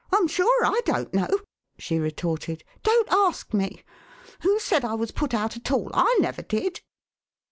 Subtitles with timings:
[0.11, 1.27] "I'm sure / don't know,"
[1.77, 2.63] she retorted.
[2.81, 3.83] "Don't ask me.
[4.41, 5.91] Who said I was put out at all?
[6.07, 6.81] / never did.''